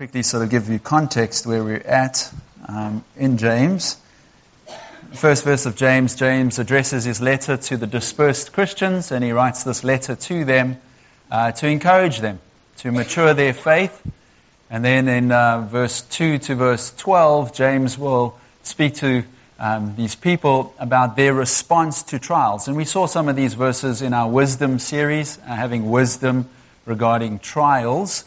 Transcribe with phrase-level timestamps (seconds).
[0.00, 2.32] quickly sort of give you context where we're at
[2.66, 3.98] um, in James.
[5.12, 9.62] First verse of James, James addresses his letter to the dispersed Christians, and he writes
[9.62, 10.78] this letter to them
[11.30, 12.40] uh, to encourage them
[12.78, 14.00] to mature their faith.
[14.70, 19.22] And then in uh, verse 2 to verse 12, James will speak to
[19.58, 22.68] um, these people about their response to trials.
[22.68, 26.48] And we saw some of these verses in our wisdom series, uh, having wisdom
[26.86, 28.24] regarding trials.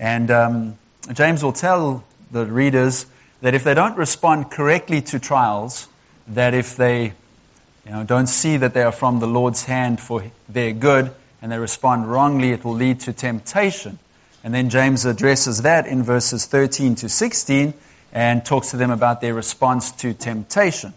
[0.00, 0.78] And um,
[1.10, 3.06] James will tell the readers
[3.40, 5.88] that if they don't respond correctly to trials,
[6.28, 7.12] that if they
[7.84, 11.50] you know, don't see that they are from the Lord's hand for their good and
[11.50, 13.98] they respond wrongly, it will lead to temptation.
[14.44, 17.74] And then James addresses that in verses 13 to 16
[18.12, 20.94] and talks to them about their response to temptation.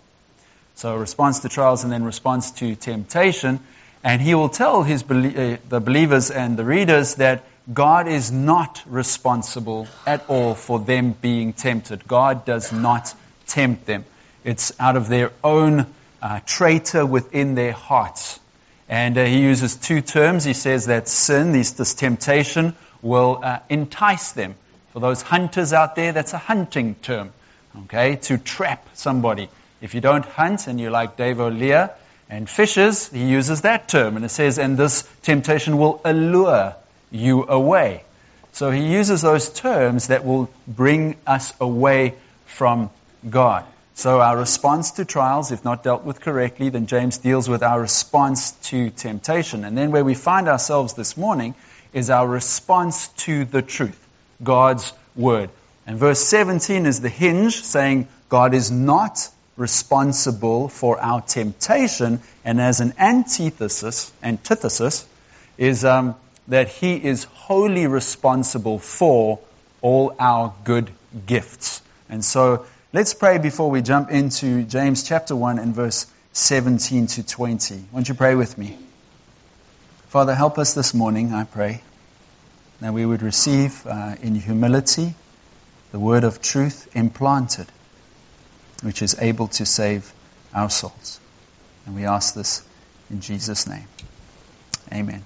[0.76, 3.60] So response to trials and then response to temptation.
[4.04, 7.44] And he will tell his uh, the believers and the readers that
[7.74, 12.08] God is not responsible at all for them being tempted.
[12.08, 13.14] God does not
[13.48, 14.06] tempt them.
[14.44, 15.88] It's out of their own
[16.22, 18.40] uh, traitor within their hearts.
[18.88, 20.44] And uh, he uses two terms.
[20.44, 24.54] He says that sin, this, this temptation, will uh, entice them.
[24.94, 27.34] For those hunters out there, that's a hunting term,
[27.86, 29.50] okay, to trap somebody.
[29.82, 31.90] If you don't hunt and you like Dave O'Lear
[32.30, 34.16] and fishes, he uses that term.
[34.16, 36.76] And it says, and this temptation will allure
[37.12, 38.04] you away.
[38.54, 42.90] So he uses those terms that will bring us away from
[43.30, 43.66] God.
[43.96, 47.80] So our response to trials, if not dealt with correctly, then James deals with our
[47.80, 49.64] response to temptation.
[49.64, 51.56] And then where we find ourselves this morning
[51.94, 54.02] is our response to the truth.
[54.44, 55.50] God's word.
[55.88, 62.60] And verse 17 is the hinge saying God is not responsible for our temptation, and
[62.60, 65.08] as an antithesis, antithesis
[65.58, 66.16] is um,
[66.48, 69.40] that He is wholly responsible for
[69.82, 70.90] all our good
[71.26, 71.82] gifts.
[72.10, 77.24] And so let's pray before we jump into James chapter 1 and verse 17 to
[77.26, 77.86] 20.
[77.92, 78.78] Won't you pray with me?
[80.08, 81.82] Father, help us this morning, I pray
[82.82, 85.14] that we would receive uh, in humility
[85.92, 87.68] the word of truth implanted,
[88.84, 90.12] which is able to save
[90.54, 91.20] our souls.
[91.86, 92.64] And we ask this
[93.10, 93.88] in Jesus' name.
[94.92, 95.24] Amen.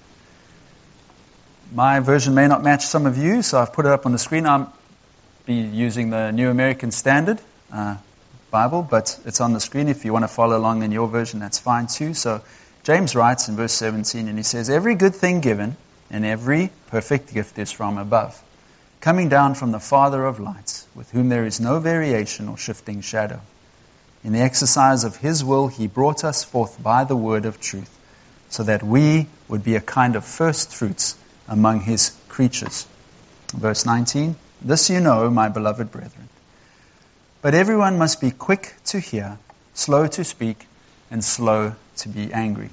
[1.72, 4.18] My version may not match some of you, so I've put it up on the
[4.18, 4.44] screen.
[4.44, 4.72] I'll
[5.46, 7.38] be using the New American Standard
[7.72, 7.96] uh,
[8.50, 9.86] Bible, but it's on the screen.
[9.86, 12.14] If you want to follow along in your version, that's fine too.
[12.14, 12.42] So
[12.82, 15.76] James writes in verse 17, and he says, Every good thing given
[16.10, 18.42] and every perfect gift is from above,
[19.00, 23.00] coming down from the Father of lights, with whom there is no variation or shifting
[23.00, 23.40] shadow.
[24.24, 27.96] In the exercise of his will, he brought us forth by the word of truth,
[28.48, 31.14] so that we would be a kind of first fruits
[31.48, 32.86] among his creatures.
[33.52, 36.28] Verse 19 This you know, my beloved brethren.
[37.42, 39.38] But everyone must be quick to hear,
[39.74, 40.66] slow to speak,
[41.10, 42.70] and slow to be angry.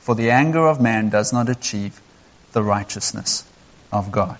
[0.00, 2.00] For the anger of man does not achieve
[2.52, 3.44] the righteousness
[3.92, 4.38] of God.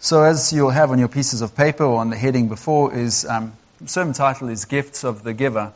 [0.00, 3.26] So, as you'll have on your pieces of paper or on the heading before, is
[3.26, 3.52] um,
[3.84, 5.72] sermon title is Gifts of the Giver.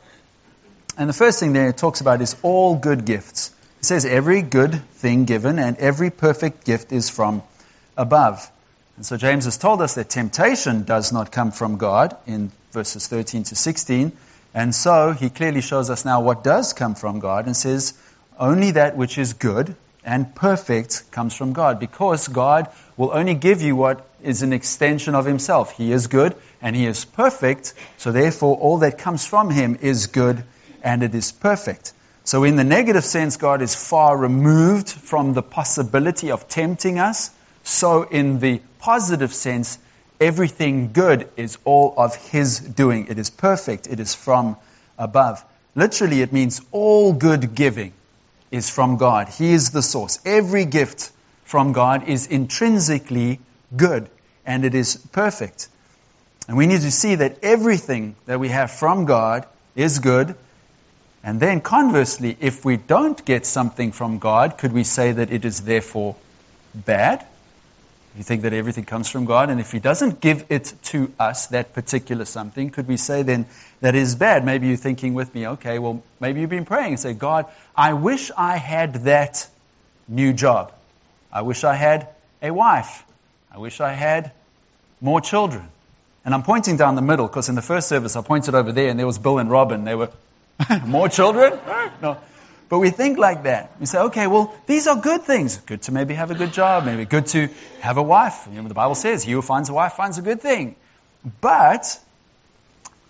[0.96, 3.52] And the first thing there it talks about is all good gifts.
[3.84, 7.42] It says every good thing given and every perfect gift is from
[7.98, 8.50] above.
[8.96, 13.06] And so James has told us that temptation does not come from God in verses
[13.08, 14.12] 13 to 16.
[14.54, 17.92] And so he clearly shows us now what does come from God and says
[18.38, 23.60] only that which is good and perfect comes from God because God will only give
[23.60, 25.76] you what is an extension of Himself.
[25.76, 30.06] He is good and He is perfect, so therefore all that comes from Him is
[30.06, 30.42] good
[30.82, 31.92] and it is perfect.
[32.24, 37.30] So, in the negative sense, God is far removed from the possibility of tempting us.
[37.64, 39.78] So, in the positive sense,
[40.20, 43.08] everything good is all of His doing.
[43.08, 44.56] It is perfect, it is from
[44.98, 45.44] above.
[45.74, 47.92] Literally, it means all good giving
[48.50, 49.28] is from God.
[49.28, 50.18] He is the source.
[50.24, 51.10] Every gift
[51.44, 53.40] from God is intrinsically
[53.76, 54.08] good
[54.46, 55.68] and it is perfect.
[56.46, 60.36] And we need to see that everything that we have from God is good.
[61.24, 65.46] And then conversely, if we don't get something from God, could we say that it
[65.46, 66.16] is therefore
[66.74, 67.20] bad?
[68.12, 71.10] If You think that everything comes from God, and if He doesn't give it to
[71.18, 73.46] us, that particular something, could we say then
[73.80, 74.44] that is bad?
[74.44, 77.94] Maybe you're thinking with me, okay, well, maybe you've been praying and say, God, I
[77.94, 79.48] wish I had that
[80.06, 80.72] new job.
[81.32, 82.08] I wish I had
[82.42, 83.02] a wife.
[83.50, 84.30] I wish I had
[85.00, 85.66] more children.
[86.26, 88.88] And I'm pointing down the middle because in the first service I pointed over there
[88.90, 89.84] and there was Bill and Robin.
[89.84, 90.10] They were
[90.86, 91.58] more children?
[92.02, 92.18] No.
[92.68, 93.72] But we think like that.
[93.78, 95.58] We say, okay, well, these are good things.
[95.58, 97.48] Good to maybe have a good job, maybe good to
[97.80, 98.48] have a wife.
[98.50, 100.74] You know, the Bible says, he who finds a wife finds a good thing.
[101.40, 101.98] But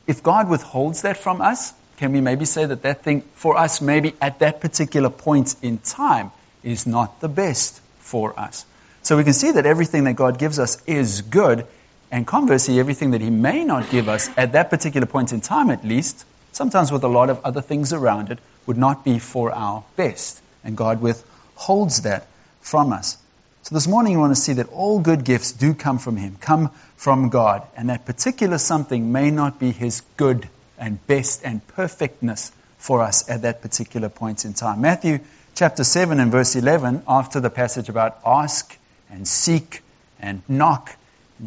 [0.06, 3.80] if God withholds that from us, can we maybe say that that thing for us,
[3.80, 6.32] maybe at that particular point in time,
[6.62, 8.66] is not the best for us?
[9.02, 11.66] So we can see that everything that God gives us is good,
[12.10, 15.70] and conversely, everything that He may not give us at that particular point in time,
[15.70, 16.24] at least,
[16.54, 20.40] sometimes with a lot of other things around it, would not be for our best.
[20.64, 22.26] And God withholds that
[22.60, 23.18] from us.
[23.62, 26.36] So this morning, we want to see that all good gifts do come from Him,
[26.40, 30.48] come from God, and that particular something may not be His good
[30.78, 34.80] and best and perfectness for us at that particular point in time.
[34.80, 35.20] Matthew
[35.54, 38.76] chapter 7 and verse 11, after the passage about ask
[39.10, 39.82] and seek
[40.20, 40.94] and knock,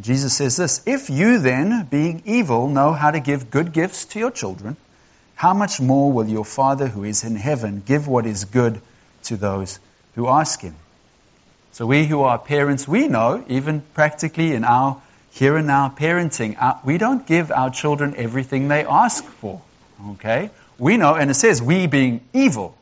[0.01, 4.19] Jesus says this If you then, being evil, know how to give good gifts to
[4.19, 4.75] your children,
[5.37, 8.81] how much more will your Father who is in heaven give what is good
[9.25, 9.79] to those
[10.15, 10.75] who ask him?
[11.73, 14.99] So we who are parents, we know, even practically in our
[15.29, 19.61] here and now parenting, uh, we don't give our children everything they ask for.
[20.13, 20.49] Okay?
[20.79, 22.75] We know, and it says we being evil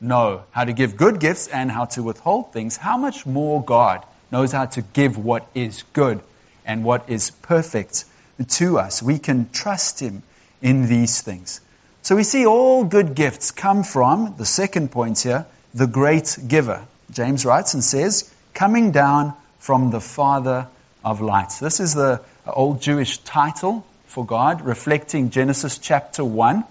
[0.00, 2.76] know how to give good gifts and how to withhold things.
[2.76, 6.20] How much more God knows how to give what is good
[6.64, 8.06] and what is perfect
[8.48, 9.00] to us.
[9.00, 10.24] We can trust Him
[10.60, 11.60] in these things.
[12.06, 15.44] So we see all good gifts come from, the second point here,
[15.74, 16.86] the great giver.
[17.10, 20.68] James writes and says, coming down from the Father
[21.04, 21.58] of lights.
[21.58, 26.62] This is the old Jewish title for God, reflecting Genesis chapter 1,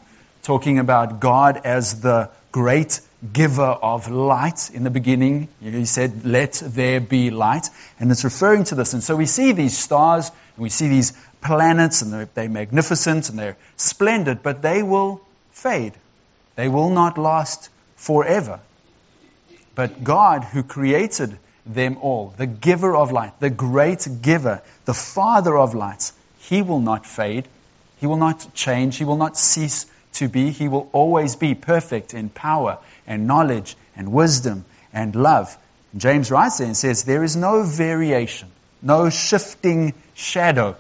[0.44, 3.02] talking about God as the great
[3.34, 4.72] giver of light.
[4.74, 7.70] In the beginning, he said, Let there be light.
[8.00, 8.94] And it's referring to this.
[8.94, 11.12] And so we see these stars, and we see these
[11.42, 15.25] planets, and they're, they're magnificent and they're splendid, but they will
[15.66, 15.94] fade.
[16.56, 18.60] They will not last forever.
[19.74, 22.36] But God, who created them all.
[22.38, 26.14] The giver of light, the great giver, the father of lights.
[26.42, 27.48] He will not fade.
[28.00, 28.98] He will not change.
[28.98, 30.52] He will not cease to be.
[30.52, 32.78] He will always be perfect in power
[33.08, 35.58] and knowledge and wisdom and love.
[35.98, 38.50] James writes there and says, There is no variation,
[38.84, 40.76] no shifting shadow.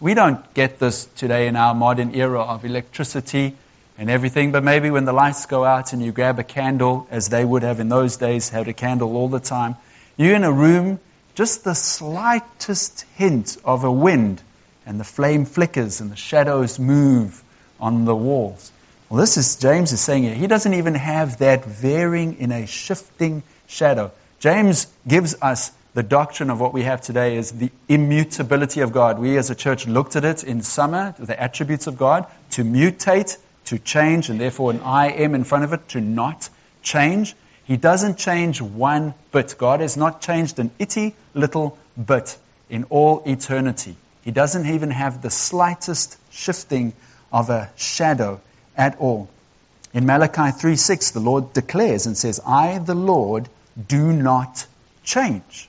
[0.00, 3.54] We don't get this today in our modern era of electricity
[3.98, 7.28] and everything, but maybe when the lights go out and you grab a candle, as
[7.28, 9.76] they would have in those days, had a candle all the time,
[10.16, 11.00] you're in a room,
[11.34, 14.40] just the slightest hint of a wind,
[14.86, 17.42] and the flame flickers and the shadows move
[17.80, 18.70] on the walls.
[19.08, 22.66] Well, this is, James is saying here, he doesn't even have that varying in a
[22.66, 24.12] shifting shadow.
[24.38, 29.18] James gives us the doctrine of what we have today is the immutability of God.
[29.18, 33.36] We as a church looked at it in summer, the attributes of God, to mutate,
[33.68, 36.48] to change, and therefore an I am in front of it, to not
[36.82, 37.34] change.
[37.64, 39.56] He doesn't change one bit.
[39.58, 42.36] God has not changed an itty little bit
[42.70, 43.96] in all eternity.
[44.22, 46.94] He doesn't even have the slightest shifting
[47.32, 48.40] of a shadow
[48.76, 49.28] at all.
[49.92, 53.48] In Malachi 3:6, the Lord declares and says, I, the Lord,
[53.86, 54.66] do not
[55.04, 55.68] change.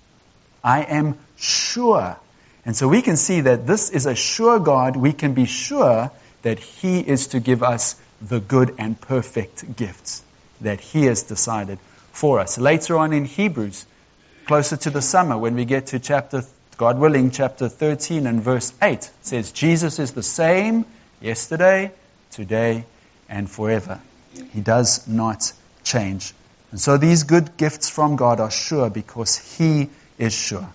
[0.64, 2.18] I am sure.
[2.66, 4.96] And so we can see that this is a sure God.
[4.96, 6.12] We can be sure
[6.42, 10.24] that He is to give us the good and perfect gifts
[10.62, 11.80] that He has decided
[12.12, 12.58] for us.
[12.58, 13.86] Later on in Hebrews,
[14.46, 16.44] closer to the summer, when we get to chapter,
[16.78, 20.86] God willing, chapter 13 and verse 8, says, Jesus is the same
[21.22, 21.92] yesterday,
[22.32, 22.86] today,
[23.28, 24.00] and forever.
[24.52, 25.52] He does not
[25.84, 26.34] change.
[26.72, 30.70] And so these good gifts from God are sure because He is sure.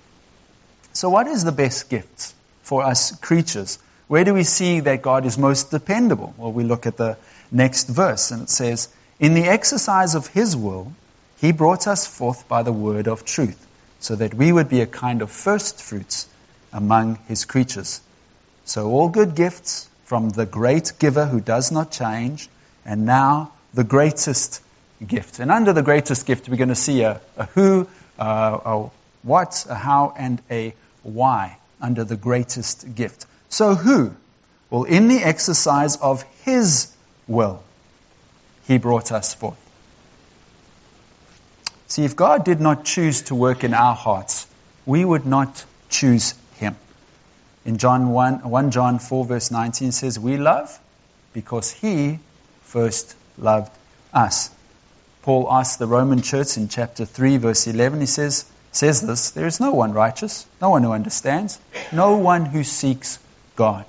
[0.93, 3.79] So, what is the best gift for us creatures?
[4.09, 6.35] Where do we see that God is most dependable?
[6.37, 7.17] Well, we look at the
[7.51, 10.93] next verse, and it says, In the exercise of His will,
[11.45, 13.67] he brought us forth by the word of truth,
[14.01, 16.27] so that we would be a kind of first fruits
[16.73, 18.01] among his creatures.
[18.65, 22.49] So all good gifts from the great giver who does not change,
[22.87, 24.63] and now the greatest
[25.07, 25.39] gift.
[25.39, 28.91] And under the greatest gift, we're going to see a, a who, uh, a
[29.23, 33.27] what, a how, and a why under the greatest gift.
[33.55, 34.13] So who?
[34.69, 36.93] Well, in the exercise of his
[37.29, 37.63] will,
[38.67, 39.57] he brought us forth.
[41.87, 44.49] See, if God did not choose to work in our hearts,
[44.85, 46.75] we would not choose Him.
[47.65, 50.77] In John 1, 1 John 4, verse 19 says, We love
[51.33, 52.19] because He
[52.63, 53.71] first loved
[54.13, 54.51] us.
[55.23, 59.47] Paul asks the Roman church in chapter 3, verse 11, he says, says this There
[59.47, 61.61] is no one righteous, no one who understands,
[61.93, 63.21] no one who seeks
[63.57, 63.85] God.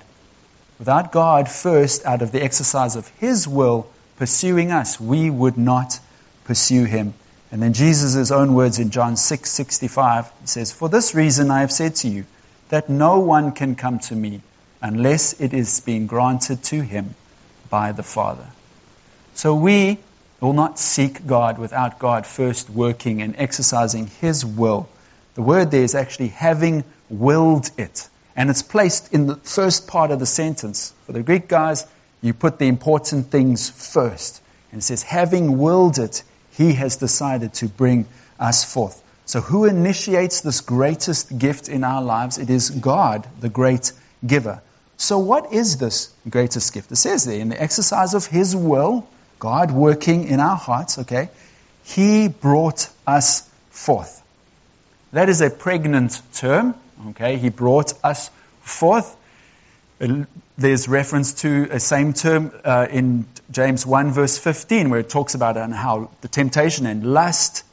[0.78, 5.98] Without God first, out of the exercise of His will, pursuing us, we would not
[6.44, 7.14] pursue him.
[7.52, 11.72] And then Jesus' own words in John 6 65 says, For this reason I have
[11.72, 12.24] said to you
[12.68, 14.40] that no one can come to me
[14.82, 17.14] unless it is being granted to him
[17.70, 18.46] by the Father.
[19.34, 19.98] So we
[20.40, 24.88] will not seek God without God first working and exercising his will.
[25.34, 28.08] The word there is actually having willed it.
[28.36, 30.92] And it's placed in the first part of the sentence.
[31.06, 31.86] For the Greek guys,
[32.20, 34.42] you put the important things first.
[34.70, 38.06] And it says, having willed it, he has decided to bring
[38.38, 39.02] us forth.
[39.24, 42.38] So, who initiates this greatest gift in our lives?
[42.38, 43.92] It is God, the great
[44.24, 44.62] giver.
[44.98, 46.92] So, what is this greatest gift?
[46.92, 49.06] It says there, in the exercise of His will,
[49.38, 51.28] God working in our hearts, okay,
[51.82, 54.22] He brought us forth.
[55.12, 56.74] That is a pregnant term,
[57.10, 57.36] okay?
[57.36, 59.16] He brought us forth.
[60.58, 65.34] There's reference to a same term uh, in James 1, verse 15, where it talks
[65.34, 67.64] about how the temptation and lust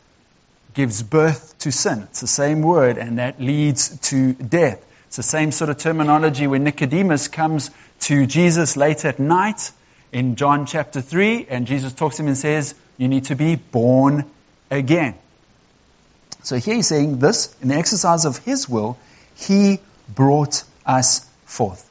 [0.74, 2.04] gives birth to sin.
[2.04, 4.84] It's the same word, and that leads to death.
[5.08, 7.70] It's the same sort of terminology when Nicodemus comes
[8.02, 9.72] to Jesus late at night
[10.12, 13.56] in John chapter 3, and Jesus talks to him and says, You need to be
[13.56, 14.26] born
[14.72, 15.16] again.
[16.44, 18.98] So here he's saying this, in the exercise of his will,
[19.36, 21.90] he brought us forth.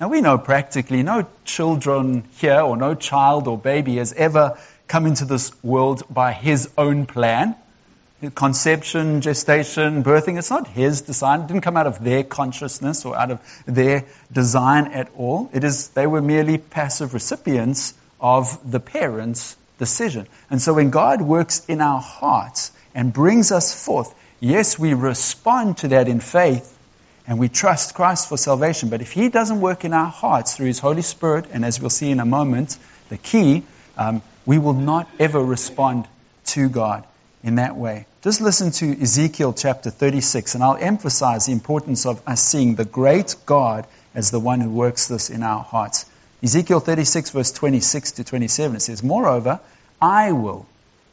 [0.00, 4.58] Now we know practically no children here or no child or baby has ever
[4.88, 7.56] come into this world by his own plan.
[8.34, 11.42] Conception, gestation, birthing, it's not his design.
[11.42, 15.50] It didn't come out of their consciousness or out of their design at all.
[15.52, 20.26] It is, they were merely passive recipients of the parents' decision.
[20.50, 25.78] And so when God works in our hearts and brings us forth, yes, we respond
[25.78, 26.73] to that in faith
[27.26, 28.88] and we trust Christ for salvation.
[28.88, 31.90] But if He doesn't work in our hearts through His Holy Spirit, and as we'll
[31.90, 32.78] see in a moment,
[33.08, 33.62] the key,
[33.96, 36.06] um, we will not ever respond
[36.46, 37.04] to God
[37.42, 38.06] in that way.
[38.22, 42.84] Just listen to Ezekiel chapter 36, and I'll emphasize the importance of us seeing the
[42.84, 46.06] great God as the one who works this in our hearts.
[46.42, 49.60] Ezekiel 36, verse 26 to 27, it says, Moreover,
[50.00, 50.66] I will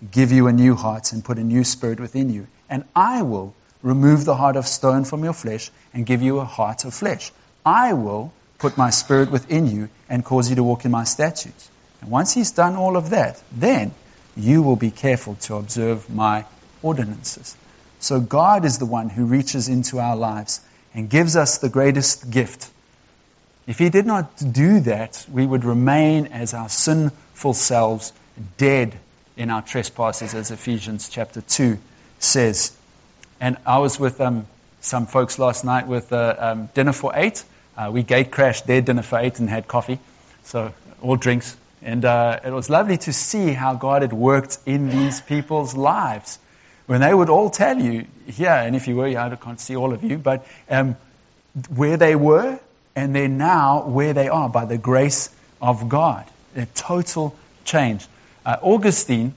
[0.10, 3.53] give you a new heart and put a new spirit within you, and I will
[3.84, 7.32] remove the heart of stone from your flesh and give you a heart of flesh.
[7.66, 11.70] I will put my spirit within you and cause you to walk in my statutes.
[12.02, 13.94] And once he's done all of that, then
[14.36, 16.46] you will be careful to observe my
[16.82, 17.56] ordinances.
[18.00, 20.62] So God is the one who reaches into our lives
[20.94, 22.70] and gives us the greatest gift.
[23.68, 28.12] If he did not do that, we would remain as our sinful selves,
[28.58, 28.98] dead
[29.38, 31.78] in our trespasses, as Ephesians chapter 2
[32.20, 32.76] says.
[33.42, 34.46] And I was with um,
[34.82, 37.44] some folks last night with uh, um, dinner for eight.
[37.76, 39.98] Uh, we gate crashed their dinner for eight and had coffee,
[40.44, 40.72] so
[41.02, 41.58] all drinks.
[41.82, 46.38] And uh, it was lovely to see how God had worked in these people's lives.
[46.86, 49.92] When they would all tell you yeah, and if you were, I can't see all
[49.92, 50.96] of you, but um,
[51.76, 52.60] where they were
[52.96, 55.30] and they're now where they are by the grace
[55.62, 56.26] of God.
[56.56, 58.06] A total change.
[58.46, 59.34] Uh, Augustine,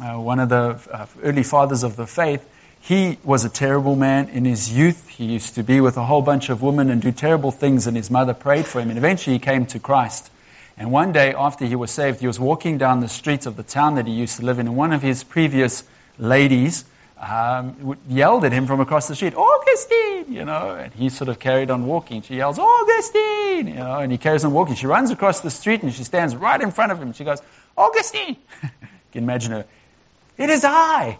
[0.00, 2.44] uh, one of the uh, early fathers of the faith,
[2.80, 5.08] he was a terrible man in his youth.
[5.08, 7.96] He used to be with a whole bunch of women and do terrible things, and
[7.96, 8.88] his mother prayed for him.
[8.88, 10.30] And eventually he came to Christ.
[10.76, 13.62] And one day after he was saved, he was walking down the streets of the
[13.62, 15.84] town that he used to live in, and one of his previous
[16.18, 16.84] ladies
[17.20, 21.38] um, yelled at him from across the street, Augustine, you know, and he sort of
[21.38, 22.22] carried on walking.
[22.22, 24.74] She yells, Augustine, you know, and he carries on walking.
[24.74, 27.12] She runs across the street and she stands right in front of him.
[27.12, 27.42] She goes,
[27.76, 28.36] Augustine.
[28.62, 28.68] you
[29.12, 29.66] can imagine her.
[30.38, 31.18] It is I.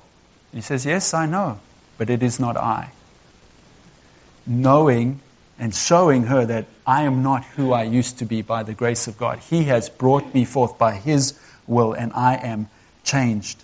[0.52, 1.60] He says, Yes, I know,
[1.98, 2.90] but it is not I.
[4.46, 5.20] Knowing
[5.58, 9.06] and showing her that I am not who I used to be by the grace
[9.06, 9.38] of God.
[9.38, 12.68] He has brought me forth by His will, and I am
[13.04, 13.62] changed.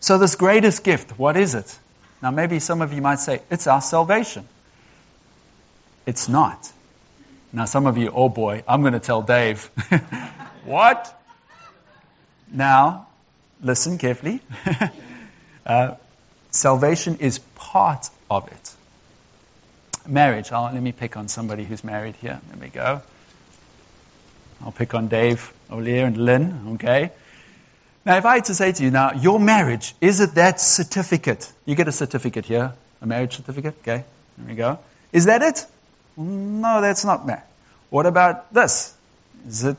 [0.00, 1.78] So, this greatest gift, what is it?
[2.22, 4.46] Now, maybe some of you might say, it's our salvation.
[6.06, 6.70] It's not.
[7.52, 9.64] Now, some of you, oh boy, I'm going to tell Dave.
[10.64, 11.14] what?
[12.52, 13.08] Now,
[13.62, 14.40] listen carefully.
[15.68, 15.94] Uh,
[16.50, 18.74] salvation is part of it.
[20.06, 20.50] Marriage.
[20.50, 22.40] I'll, let me pick on somebody who's married here.
[22.48, 23.02] There we go.
[24.64, 27.12] I'll pick on Dave, O'Lear, and Lynn, okay?
[28.04, 31.52] Now, if I had to say to you, now, your marriage, is it that certificate?
[31.66, 32.72] You get a certificate here,
[33.02, 34.04] a marriage certificate, okay?
[34.38, 34.78] There we go.
[35.12, 35.66] Is that it?
[36.16, 37.46] No, that's not that.
[37.90, 38.94] What about this?
[39.46, 39.76] Is it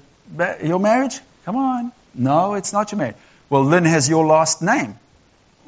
[0.64, 1.20] your marriage?
[1.46, 1.92] Come on.
[2.14, 3.16] No, it's not your marriage.
[3.50, 4.98] Well, Lynn has your last name.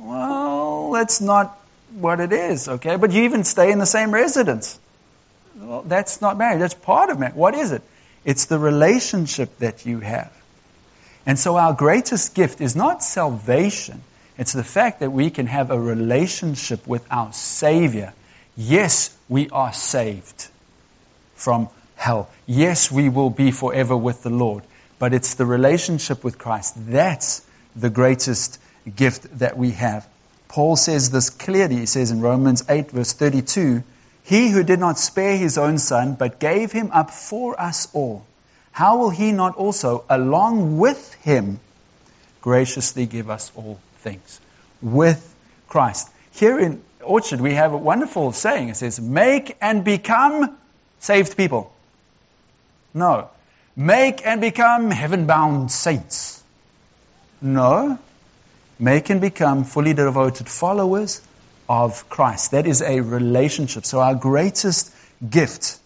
[0.02, 1.58] Well, that's not
[1.94, 2.96] what it is, okay?
[2.96, 4.80] But you even stay in the same residence.
[5.56, 6.60] Well, that's not marriage.
[6.60, 7.36] That's part of marriage.
[7.36, 7.84] What is it?
[8.26, 10.32] It's the relationship that you have.
[11.26, 14.02] And so our greatest gift is not salvation.
[14.38, 18.14] It's the fact that we can have a relationship with our Savior.
[18.58, 20.48] Yes, we are saved
[21.36, 22.30] from hell.
[22.48, 24.64] Yes, we will be forever with the Lord.
[24.98, 26.74] But it's the relationship with Christ.
[26.78, 30.08] That's the greatest gift that we have.
[30.48, 31.78] Paul says this clearly.
[31.78, 33.84] He says in Romans 8, verse 32
[34.24, 38.26] He who did not spare his own son, but gave him up for us all,
[38.72, 41.60] how will he not also, along with him,
[42.42, 44.40] graciously give us all things?
[44.82, 45.22] With
[45.68, 46.10] Christ.
[46.32, 48.70] Here in Orchard, we have a wonderful saying.
[48.70, 50.58] It says, Make and become
[51.00, 51.74] saved people.
[52.94, 53.30] No.
[53.76, 56.42] Make and become heaven bound saints.
[57.42, 57.98] No.
[58.82, 61.22] Make and become fully devoted followers
[61.70, 62.50] of Christ.
[62.50, 63.86] That is a relationship.
[63.86, 64.92] So our greatest
[65.30, 65.78] gift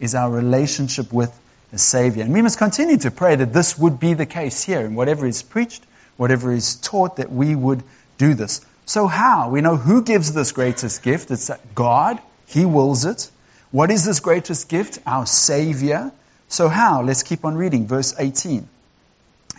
[0.00, 1.32] is our relationship with
[1.70, 2.24] the Savior.
[2.24, 5.28] And we must continue to pray that this would be the case here in whatever
[5.28, 5.84] is preached,
[6.16, 7.84] whatever is taught, that we would
[8.18, 8.66] do this.
[8.84, 9.50] So how?
[9.50, 11.30] We know who gives this greatest gift.
[11.30, 12.18] It's God.
[12.48, 13.30] He wills it.
[13.70, 14.98] What is this greatest gift?
[15.06, 16.10] Our Savior.
[16.48, 17.02] So how?
[17.02, 17.86] Let's keep on reading.
[17.86, 18.68] Verse 18.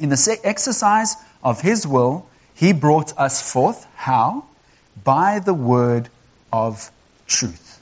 [0.01, 2.27] In the exercise of His will,
[2.61, 3.87] He brought us forth.
[3.95, 4.45] How?
[5.03, 6.09] By the word
[6.53, 6.91] of
[7.25, 7.81] truth.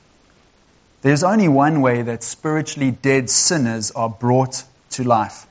[1.01, 5.45] There's only one way that spiritually dead sinners are brought to life.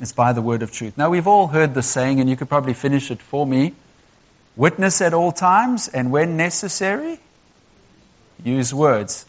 [0.00, 0.98] It's by the word of truth.
[0.98, 3.72] Now, we've all heard the saying, and you could probably finish it for me
[4.56, 7.20] witness at all times, and when necessary,
[8.42, 9.24] use words.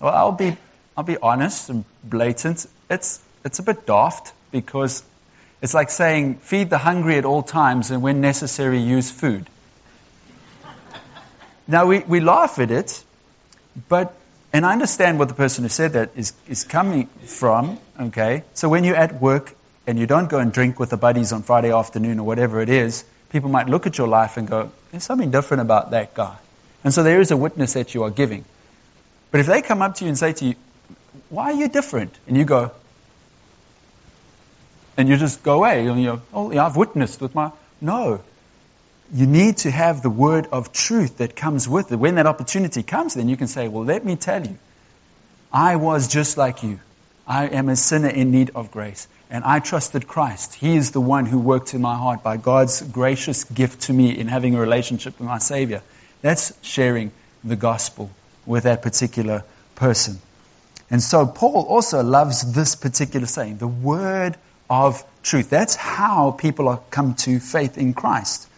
[0.00, 0.56] Well, I'll be,
[0.96, 2.64] I'll be honest and blatant.
[2.88, 5.02] It's, it's a bit daft because
[5.62, 9.48] it's like saying feed the hungry at all times and when necessary use food.
[11.66, 13.02] now we, we laugh at it,
[13.88, 14.14] but,
[14.52, 18.44] and I understand what the person who said that is, is coming from, okay?
[18.54, 19.54] So when you're at work
[19.86, 22.68] and you don't go and drink with the buddies on Friday afternoon or whatever it
[22.68, 26.36] is, people might look at your life and go, there's something different about that guy.
[26.84, 28.44] And so there is a witness that you are giving.
[29.30, 30.54] But if they come up to you and say to you,
[31.30, 32.16] why are you different?
[32.26, 32.70] And you go,
[34.96, 37.52] and you just go away, and you oh, yeah, I've witnessed with my.
[37.80, 38.20] No.
[39.12, 41.96] You need to have the word of truth that comes with it.
[41.96, 44.58] When that opportunity comes, then you can say, well, let me tell you,
[45.52, 46.80] I was just like you.
[47.26, 49.06] I am a sinner in need of grace.
[49.30, 50.54] And I trusted Christ.
[50.54, 54.16] He is the one who worked in my heart by God's gracious gift to me
[54.16, 55.82] in having a relationship with my Savior.
[56.22, 57.10] That's sharing
[57.44, 58.10] the gospel
[58.44, 60.20] with that particular person.
[60.90, 64.36] And so Paul also loves this particular saying, the word
[64.68, 65.50] of truth.
[65.50, 68.48] That's how people are come to faith in Christ.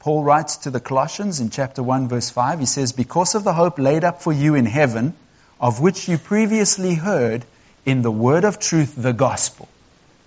[0.00, 3.52] Paul writes to the Colossians in chapter 1 verse 5, he says, Because of the
[3.52, 5.14] hope laid up for you in heaven,
[5.60, 7.44] of which you previously heard
[7.86, 9.68] in the word of truth, the gospel.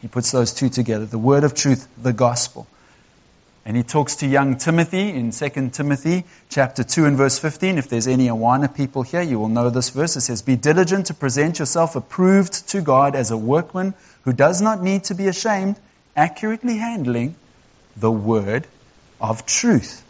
[0.02, 2.68] He puts those two together, the word of truth, the gospel.
[3.68, 7.80] And he talks to young Timothy in 2 Timothy chapter 2 and verse 15.
[7.80, 10.16] If there's any Awana people here, you will know this verse.
[10.16, 14.62] It says, Be diligent to present yourself approved to God as a workman who does
[14.62, 15.78] not need to be ashamed,
[16.16, 17.36] accurately handling
[17.98, 18.68] the word
[19.20, 20.04] of truth.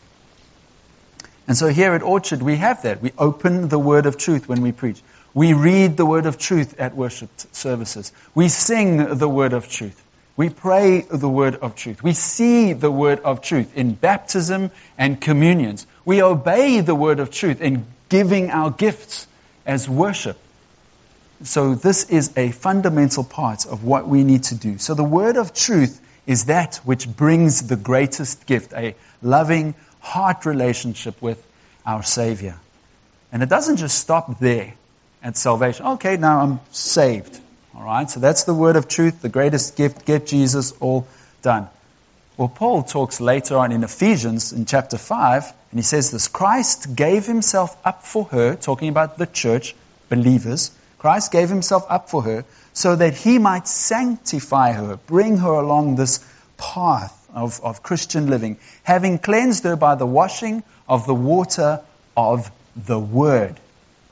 [1.47, 3.01] And so here at Orchard, we have that.
[3.01, 5.01] We open the word of truth when we preach.
[5.33, 8.11] We read the word of truth at worship services.
[8.33, 10.01] We sing the word of truth.
[10.37, 12.03] We pray the word of truth.
[12.03, 15.87] We see the word of truth in baptism and communions.
[16.03, 19.27] We obey the word of truth in giving our gifts
[19.65, 20.37] as worship.
[21.43, 24.77] So this is a fundamental part of what we need to do.
[24.77, 30.45] So the word of truth is that which brings the greatest gift, a loving heart
[30.45, 31.41] relationship with
[31.85, 32.57] our Savior.
[33.31, 34.73] And it doesn't just stop there
[35.23, 35.85] at salvation.
[35.85, 37.39] Okay, now I'm saved.
[37.77, 40.05] All right, so that's the word of truth, the greatest gift.
[40.05, 41.07] Get Jesus all
[41.41, 41.67] done.
[42.37, 46.95] Well, Paul talks later on in Ephesians in chapter 5, and he says this Christ
[46.95, 49.75] gave himself up for her, talking about the church,
[50.07, 50.71] believers.
[50.99, 55.95] Christ gave himself up for her so that he might sanctify her, bring her along
[55.95, 56.25] this
[56.57, 61.81] path of, of Christian living, having cleansed her by the washing of the water
[62.15, 63.55] of the word.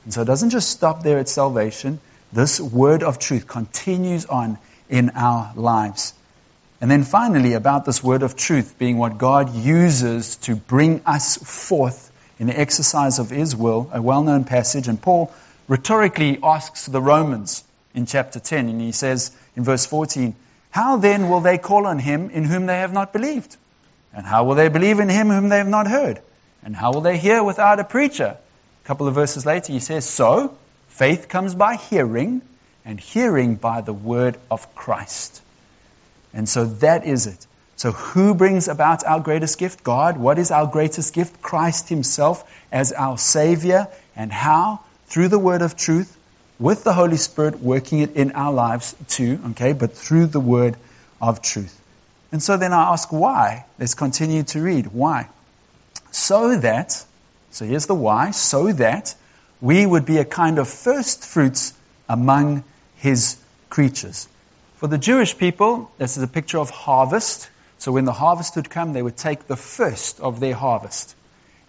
[0.04, 2.00] And so it doesn't just stop there at salvation
[2.34, 4.58] this word of truth continues on
[4.90, 6.14] in our lives.
[6.82, 11.38] And then finally, about this word of truth being what God uses to bring us
[11.38, 14.88] forth in the exercise of His will, a well known passage.
[14.88, 15.34] And Paul
[15.68, 20.36] rhetorically asks the Romans in chapter 10, and he says in verse 14,
[20.72, 23.56] How then will they call on Him in whom they have not believed?
[24.14, 26.20] And how will they believe in Him whom they have not heard?
[26.64, 28.38] And how will they hear without a preacher?
[28.84, 30.58] A couple of verses later, he says, So,
[30.94, 32.44] Faith comes by hearing,
[32.86, 35.42] and hearing by the word of Christ.
[36.36, 37.48] And so that is it.
[37.78, 39.84] So who brings about our greatest gift?
[39.84, 40.18] God.
[40.18, 41.42] What is our greatest gift?
[41.42, 43.88] Christ himself as our Savior.
[44.16, 44.82] And how?
[45.08, 46.16] Through the word of truth,
[46.60, 50.78] with the Holy Spirit working it in our lives too, okay, but through the word
[51.20, 51.80] of truth.
[52.32, 53.66] And so then I ask why.
[53.80, 54.88] Let's continue to read.
[54.88, 55.28] Why?
[56.12, 57.04] So that,
[57.50, 59.16] so here's the why, so that
[59.64, 61.74] we would be a kind of first fruits
[62.10, 62.66] among
[62.98, 63.38] his
[63.70, 64.28] creatures.
[64.76, 67.50] For the Jewish people, this is a picture of harvest.
[67.78, 71.16] So when the harvest would come, they would take the first of their harvest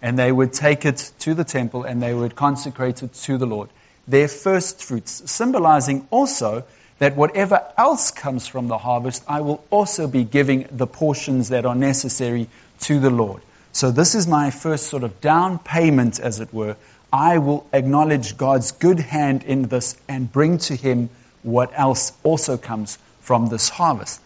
[0.01, 3.45] and they would take it to the temple and they would consecrate it to the
[3.45, 3.69] Lord.
[4.09, 6.65] Their first fruits, symbolizing also
[6.99, 11.65] that whatever else comes from the harvest, I will also be giving the portions that
[11.65, 12.49] are necessary
[12.81, 13.41] to the Lord.
[13.75, 16.77] So this is my first sort of down payment, as it were.
[17.11, 21.09] I will acknowledge God's good hand in this and bring to Him
[21.43, 24.21] what else also comes from this harvest.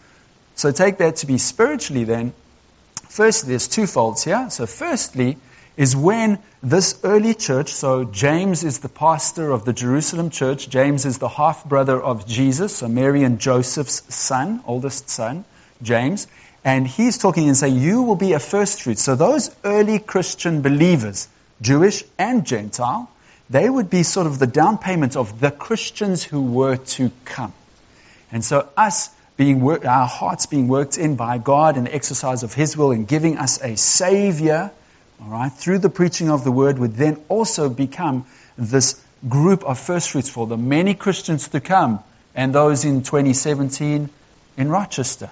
[0.54, 2.32] So take that to be spiritually then.
[3.08, 4.46] Firstly, there's two folds here.
[4.50, 5.36] So firstly,
[5.76, 11.04] is when this early church, so James is the pastor of the Jerusalem church, James
[11.04, 15.44] is the half brother of Jesus, so Mary and Joseph's son, oldest son,
[15.82, 16.28] James,
[16.64, 18.98] and he's talking and saying, You will be a first fruit.
[18.98, 21.28] So those early Christian believers,
[21.60, 23.10] Jewish and Gentile,
[23.48, 27.52] they would be sort of the down payment of the Christians who were to come.
[28.30, 32.42] And so us being work, our hearts being worked in by God in the exercise
[32.42, 34.70] of His will and giving us a Savior,
[35.20, 39.78] all right, through the preaching of the Word would then also become this group of
[39.78, 42.00] first fruits for the many Christians to come
[42.34, 44.08] and those in 2017
[44.56, 45.30] in Rochester,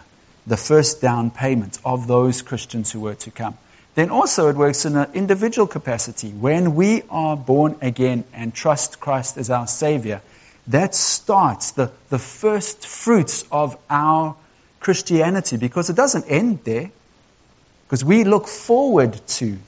[0.49, 3.57] the first down payment of those Christians who were to come.
[3.95, 6.31] Then also it works in an individual capacity.
[6.31, 10.23] When we are born again and trust Christ as our Savior,
[10.69, 14.37] that starts the, the first fruits of our
[14.81, 16.91] Christianity because it doesn't end there.
[17.87, 19.59] Because we look forward to,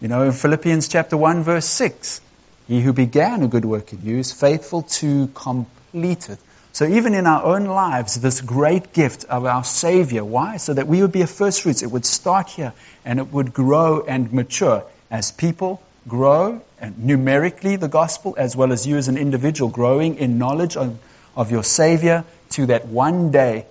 [0.00, 2.20] you know, in Philippians chapter 1 verse 6,
[2.68, 6.38] he who began a good work in you is faithful to complete it.
[6.72, 10.56] So even in our own lives, this great gift of our Savior, why?
[10.58, 11.82] So that we would be a first fruits.
[11.82, 12.72] It would start here
[13.04, 18.72] and it would grow and mature as people grow and numerically the gospel, as well
[18.72, 20.98] as you as an individual growing in knowledge of,
[21.36, 23.66] of your Savior to that one day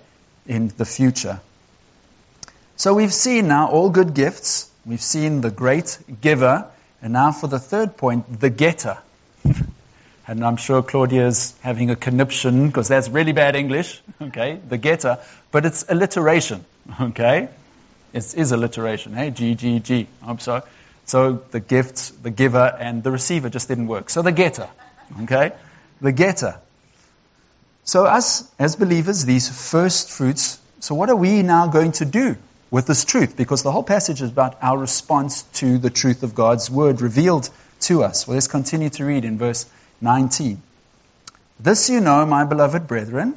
[0.46, 1.40] in the future.
[2.76, 4.70] So we've seen now all good gifts.
[4.86, 6.66] We've seen the great giver.
[7.02, 8.98] And now for the third point, the getter.
[10.26, 14.00] And I'm sure Claudia is having a conniption because that's really bad English.
[14.20, 15.18] Okay, the getter.
[15.50, 16.64] But it's alliteration.
[17.00, 17.48] Okay,
[18.12, 19.14] it is alliteration.
[19.14, 20.06] Hey, G, G, G.
[20.22, 20.62] I'm sorry.
[21.10, 24.10] So the gift, the giver, and the receiver just didn't work.
[24.10, 24.68] So the getter,
[25.22, 25.50] okay?
[26.00, 26.54] The getter.
[27.82, 32.36] So us, as believers, these first fruits, so what are we now going to do
[32.70, 33.36] with this truth?
[33.36, 37.50] Because the whole passage is about our response to the truth of God's word revealed
[37.80, 38.28] to us.
[38.28, 39.66] Well, let's continue to read in verse
[40.00, 40.60] 19.
[41.58, 43.36] This you know, my beloved brethren,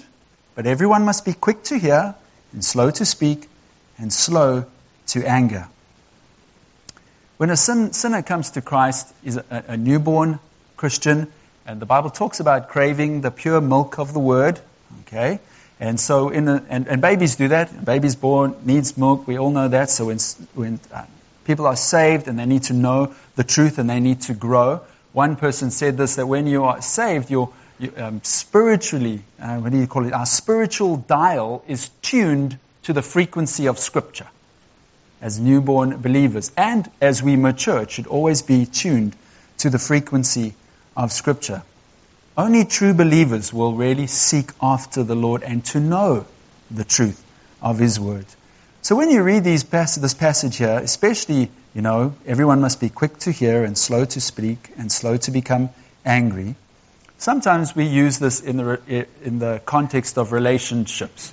[0.55, 2.15] but everyone must be quick to hear,
[2.53, 3.49] and slow to speak,
[3.97, 4.65] and slow
[5.07, 5.67] to anger.
[7.37, 10.39] When a sin, sinner comes to Christ, is a, a newborn
[10.77, 11.31] Christian,
[11.65, 14.59] and the Bible talks about craving the pure milk of the Word.
[15.01, 15.39] Okay,
[15.79, 17.71] and so in the, and, and babies do that.
[17.71, 19.27] A baby's born needs milk.
[19.27, 19.89] We all know that.
[19.89, 20.19] So when
[20.53, 21.05] when uh,
[21.45, 24.81] people are saved and they need to know the truth and they need to grow.
[25.13, 29.71] One person said this that when you are saved, you're you, um, spiritually, uh, what
[29.71, 30.13] do you call it?
[30.13, 34.27] Our spiritual dial is tuned to the frequency of Scripture
[35.21, 37.81] as newborn believers and as we mature.
[37.81, 39.15] It should always be tuned
[39.59, 40.53] to the frequency
[40.95, 41.63] of Scripture.
[42.37, 46.25] Only true believers will really seek after the Lord and to know
[46.69, 47.23] the truth
[47.61, 48.25] of His Word.
[48.83, 52.89] So when you read these pass- this passage here, especially, you know, everyone must be
[52.89, 55.69] quick to hear and slow to speak and slow to become
[56.05, 56.55] angry.
[57.17, 61.31] Sometimes we use this in the, in the context of relationships.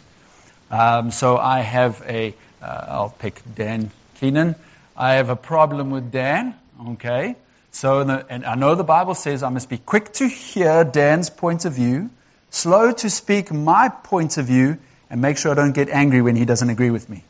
[0.71, 4.55] Um, so I have a uh, I'll pick Dan Keenan.
[4.97, 6.55] I have a problem with Dan,
[6.91, 7.35] okay?
[7.73, 11.31] So, the, and I know the Bible says I must be quick to hear Dan's
[11.31, 12.11] point of view,
[12.51, 16.37] slow to speak my point of view, and make sure I don't get angry when
[16.37, 17.25] he doesn't agree with me.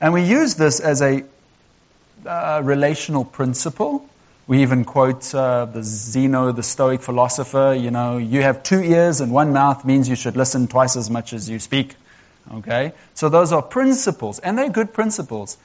[0.00, 1.24] And we use this as a
[2.24, 4.08] uh, relational principle.
[4.46, 9.20] We even quote uh, the Zeno, the Stoic philosopher, you know, you have two ears
[9.20, 11.96] and one mouth means you should listen twice as much as you speak.
[12.52, 12.92] Okay?
[13.14, 15.58] So those are principles, and they're good principles.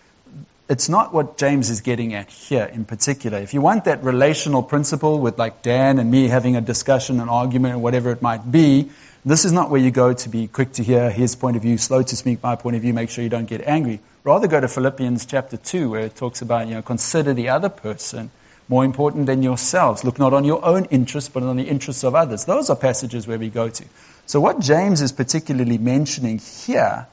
[0.69, 3.37] it's not what James is getting at here in particular.
[3.39, 7.29] If you want that relational principle with like Dan and me having a discussion, an
[7.29, 8.89] argument, or whatever it might be,
[9.25, 11.77] this is not where you go to be quick to hear his point of view,
[11.77, 13.99] slow to speak my point of view, make sure you don't get angry.
[14.23, 17.69] Rather go to Philippians chapter 2 where it talks about, you know, consider the other
[17.69, 18.31] person
[18.69, 20.03] more important than yourselves.
[20.03, 22.45] Look not on your own interests, but on the interests of others.
[22.45, 23.85] Those are passages where we go to.
[24.25, 27.07] So what James is particularly mentioning here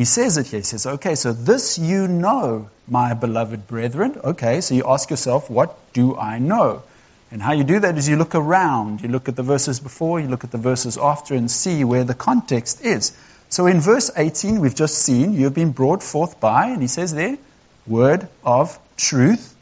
[0.00, 0.60] he says it here.
[0.60, 4.18] He says, okay, so this you know, my beloved brethren.
[4.24, 6.82] Okay, so you ask yourself, what do I know?
[7.32, 9.02] And how you do that is you look around.
[9.02, 12.04] You look at the verses before, you look at the verses after, and see where
[12.04, 13.12] the context is.
[13.48, 17.14] So in verse 18, we've just seen, you've been brought forth by, and he says
[17.14, 17.38] there,
[17.86, 19.54] word of truth.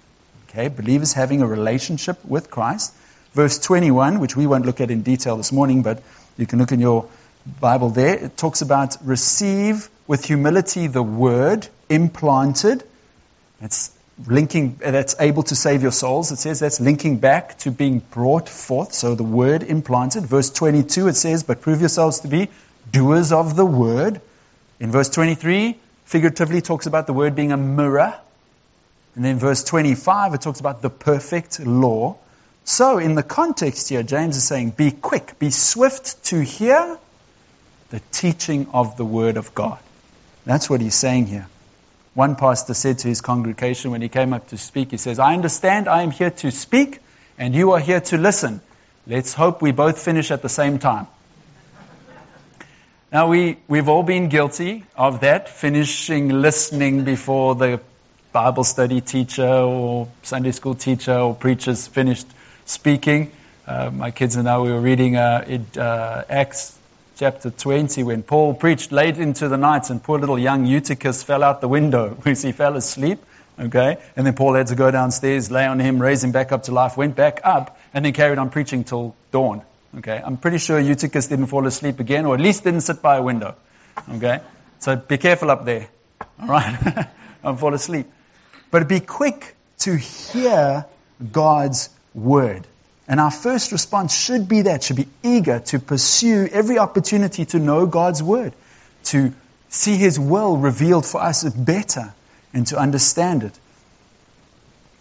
[0.48, 2.94] Okay, believers having a relationship with Christ.
[3.33, 6.02] Verse 21, which we won't look at in detail this morning, but
[6.37, 7.09] you can look in your
[7.61, 8.14] Bible there.
[8.14, 12.83] It talks about receive with humility the word implanted.
[13.61, 13.90] It's
[14.26, 16.33] linking, uh, that's able to save your souls.
[16.33, 18.92] It says that's linking back to being brought forth.
[18.92, 20.24] So the word implanted.
[20.24, 22.48] Verse 22, it says, but prove yourselves to be
[22.90, 24.20] doers of the word.
[24.81, 28.18] In verse 23, figuratively talks about the word being a mirror.
[29.14, 32.16] And then verse 25, it talks about the perfect law.
[32.64, 36.98] So in the context here, James is saying, be quick, be swift to hear
[37.90, 39.78] the teaching of the word of God.
[40.44, 41.46] That's what he's saying here.
[42.18, 45.35] One pastor said to his congregation when he came up to speak, he says, I
[45.35, 46.98] understand I am here to speak
[47.38, 48.61] and you are here to listen.
[49.07, 51.07] Let's hope we both finish at the same time.
[53.12, 57.81] Now, we, we've all been guilty of that, finishing listening before the
[58.33, 62.26] Bible study teacher or Sunday school teacher or preachers finished
[62.66, 63.31] speaking.
[63.64, 66.76] Uh, my kids and I, we were reading uh, it, uh, Acts
[67.18, 71.42] chapter 20 when Paul preached late into the night and poor little young Eutychus fell
[71.42, 73.18] out the window because he fell asleep.
[73.59, 73.96] Okay?
[74.14, 76.72] And then Paul had to go downstairs, lay on him, raise him back up to
[76.72, 79.62] life, went back up, and then carried on preaching till dawn.
[79.96, 80.22] Okay?
[80.24, 83.22] I'm pretty sure Eutychus didn't fall asleep again, or at least didn't sit by a
[83.22, 83.57] window.
[84.14, 84.38] Okay?
[84.78, 85.88] So be careful up there.
[86.40, 87.09] Alright?
[87.42, 88.07] Don't fall asleep.
[88.70, 90.87] But be quick to hear
[91.33, 92.64] God's word.
[93.09, 97.59] And our first response should be that, should be eager to pursue every opportunity to
[97.59, 98.53] know God's Word,
[99.05, 99.33] to
[99.71, 102.12] see His will revealed for us better,
[102.53, 103.59] and to understand it.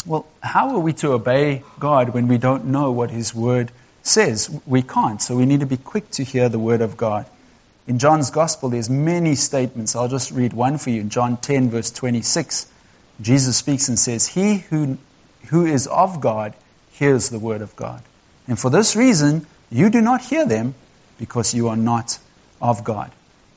[0.06, 3.72] Well, how are we to obey God when we don't know what His Word
[4.04, 4.50] says?
[4.65, 7.26] We can't, so we need to be quick to hear the Word of God.
[7.88, 9.98] In John's Gospel, there's many statements.
[9.98, 11.02] I'll just read one for you.
[11.02, 12.67] In John 10, verse 26,
[13.20, 14.98] Jesus speaks and says, He who,
[15.48, 16.54] who is of God
[16.98, 18.02] hears the word of God.
[18.48, 20.74] And for this reason, you do not hear them
[21.18, 22.18] because you are not
[22.62, 23.12] of God.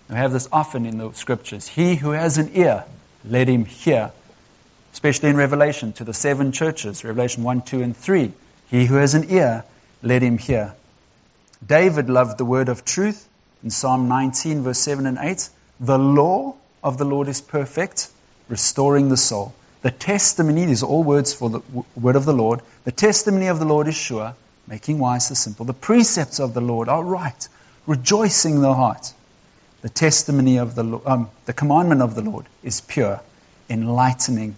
[0.09, 1.69] We have this often in the scriptures.
[1.69, 2.85] He who has an ear,
[3.25, 4.11] let him hear.
[4.93, 8.33] Especially in Revelation to the seven churches, Revelation 1, 2, and 3.
[8.71, 9.65] He who has an ear,
[10.03, 10.75] let him hear.
[11.65, 13.29] David loved the word of truth
[13.63, 15.49] in Psalm 19, verse 7 and 8.
[15.79, 18.09] The law of the Lord is perfect,
[18.49, 19.55] restoring the soul.
[19.83, 21.61] The testimony, these are all words for the
[21.97, 22.61] word of the Lord.
[22.85, 24.35] The testimony of the Lord is sure,
[24.67, 25.65] making wise the simple.
[25.65, 27.49] The precepts of the Lord are right,
[27.87, 29.13] rejoicing the heart.
[29.81, 33.21] The testimony of the um, the commandment of the Lord is pure,
[33.71, 34.57] enlightening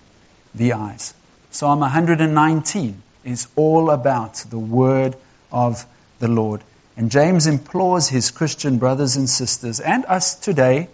[0.55, 1.15] the eyes.
[1.53, 5.15] Psalm 119 is all about the word
[5.53, 5.87] of
[6.19, 6.63] the Lord.
[6.97, 10.89] And James implores his Christian brothers and sisters and us today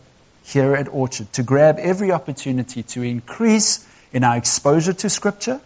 [0.45, 5.61] here at Orchard to grab every opportunity to increase in our exposure to Scripture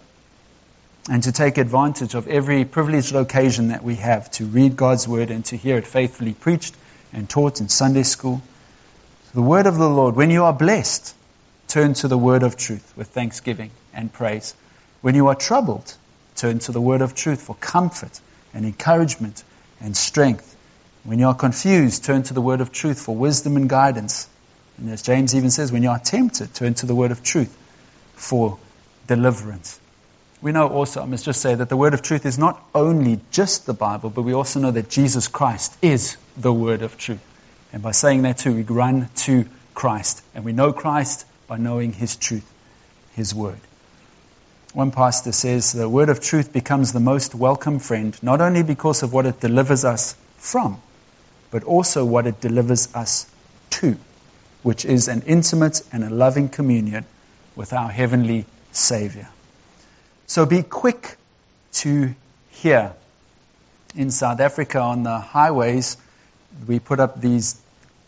[1.11, 5.31] and to take advantage of every privileged occasion that we have to read God's Word
[5.31, 6.75] and to hear it faithfully preached
[7.13, 8.41] and taught in Sunday school.
[9.35, 11.15] The Word of the Lord, when you are blessed,
[11.69, 14.55] turn to the Word of truth with thanksgiving and praise.
[15.01, 15.93] When you are troubled,
[16.37, 18.21] turn to the Word of truth for comfort
[18.55, 19.43] and encouragement
[19.81, 20.57] and strength.
[21.05, 24.29] When you are confused, turn to the Word of truth for wisdom and guidance.
[24.79, 27.59] And as James even says, when you are tempted, turn to the Word of truth
[28.15, 28.59] for
[29.07, 29.81] deliverance.
[30.41, 33.21] We know also, I must just say, that the word of truth is not only
[33.31, 37.23] just the Bible, but we also know that Jesus Christ is the word of truth.
[37.73, 40.23] And by saying that too, we run to Christ.
[40.35, 42.51] And we know Christ by knowing his truth,
[43.15, 43.61] his word.
[44.73, 49.03] One pastor says the word of truth becomes the most welcome friend, not only because
[49.03, 50.81] of what it delivers us from,
[51.51, 53.31] but also what it delivers us
[53.71, 53.97] to,
[54.63, 57.05] which is an intimate and a loving communion
[57.57, 59.29] with our Heavenly Savior.
[60.27, 61.17] So be quick
[61.73, 62.15] to
[62.51, 62.93] hear.
[63.95, 65.99] In South Africa, on the highways,
[66.67, 67.61] we put up these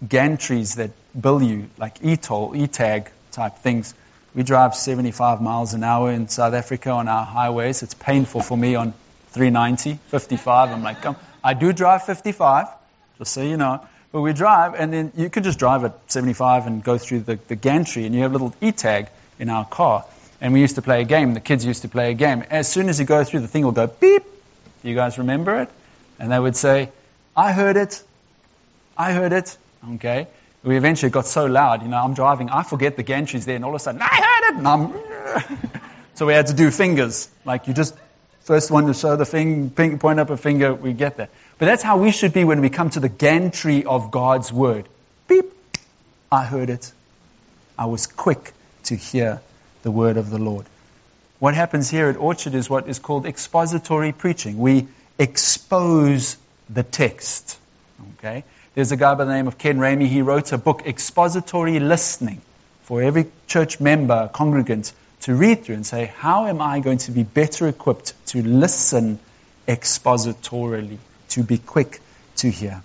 [0.03, 3.95] gantries that bill you, like e-toll, e-tag type things,
[4.35, 7.85] We drive 75 miles an hour in South Africa on our highways.
[7.85, 8.93] It's painful for me on
[9.29, 10.71] 390, 55.
[10.71, 11.17] I'm like, come.
[11.43, 12.67] I do drive 55,
[13.19, 13.87] just so you know.
[14.11, 17.39] But we drive, and then you can just drive at 75 and go through the,
[17.47, 20.05] the gantry, and you have a little e-tag in our car.
[20.41, 21.35] And we used to play a game.
[21.35, 22.45] The kids used to play a game.
[22.51, 24.25] As soon as you go through, the thing will go beep.
[24.83, 25.71] You guys remember it?
[26.19, 26.91] And they would say,
[27.37, 28.03] I heard it.
[28.97, 29.57] I heard it.
[29.95, 30.29] Okay.
[30.63, 33.67] We eventually got so loud, you know, I'm driving, I forget the gantry's there, and
[33.67, 34.59] all of a sudden, I heard it!
[34.59, 34.95] And I'm
[36.15, 37.29] so we had to do fingers.
[37.45, 37.95] Like you just,
[38.41, 41.29] first one to show the finger, point up a finger, we get there.
[41.59, 44.89] But that's how we should be when we come to the gantry of God's Word.
[45.29, 45.53] Beep!
[46.33, 46.91] I heard it.
[47.79, 49.41] I was quick to hear
[49.83, 50.67] the Word of the Lord.
[51.39, 54.59] What happens here at Orchard is what is called expository preaching.
[54.59, 54.87] We
[55.19, 56.37] expose
[56.71, 57.59] the text.
[58.19, 58.45] Okay?
[58.75, 60.07] There's a guy by the name of Ken Ramey.
[60.07, 62.41] He wrote a book, Expository Listening,
[62.83, 64.93] for every church member, congregant,
[65.23, 69.19] to read through and say, How am I going to be better equipped to listen
[69.69, 70.99] expositorily,
[71.31, 72.01] to be quick
[72.37, 72.83] to hear?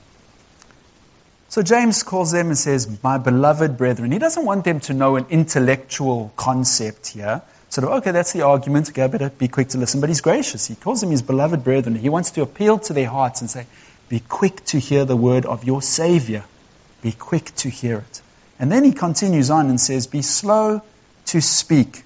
[1.50, 4.12] So James calls them and says, My beloved brethren.
[4.12, 7.42] He doesn't want them to know an intellectual concept here.
[7.70, 8.90] Sort of, okay, that's the argument.
[8.90, 10.00] Okay, I better be quick to listen.
[10.00, 10.68] But he's gracious.
[10.68, 11.96] He calls them his beloved brethren.
[11.96, 13.66] He wants to appeal to their hearts and say,
[14.10, 16.44] be quick to hear the word of your Savior.
[17.04, 18.22] Be quick to hear it.
[18.58, 20.82] And then he continues on and says, Be slow
[21.28, 22.04] to speak.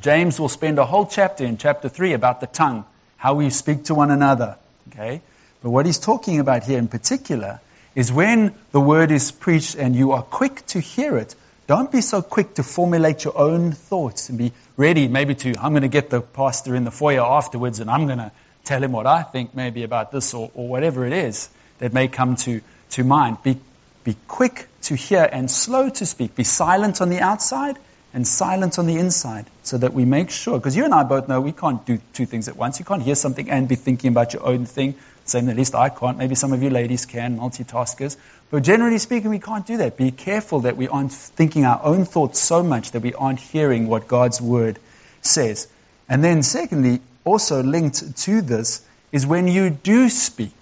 [0.00, 2.84] James will spend a whole chapter in chapter 3 about the tongue,
[3.16, 4.56] how we speak to one another.
[4.88, 5.22] Okay?
[5.62, 7.60] But what he's talking about here in particular
[7.94, 11.34] is when the word is preached and you are quick to hear it,
[11.66, 15.72] don't be so quick to formulate your own thoughts and be ready maybe to, I'm
[15.72, 18.32] going to get the pastor in the foyer afterwards and I'm going to
[18.64, 21.48] tell him what I think maybe about this or, or whatever it is
[21.78, 23.42] that may come to, to mind.
[23.42, 23.56] Be,
[24.04, 26.34] be quick to hear and slow to speak.
[26.34, 27.78] Be silent on the outside
[28.12, 31.28] and silent on the inside so that we make sure, because you and I both
[31.28, 32.78] know we can't do two things at once.
[32.78, 34.96] You can't hear something and be thinking about your own thing.
[35.24, 36.18] Same, at least I can't.
[36.18, 38.16] Maybe some of you ladies can, multitaskers.
[38.50, 39.96] But generally speaking, we can't do that.
[39.96, 43.86] Be careful that we aren't thinking our own thoughts so much that we aren't hearing
[43.86, 44.78] what God's word
[45.22, 45.68] says.
[46.08, 50.54] And then secondly, also linked to this is when you do speak.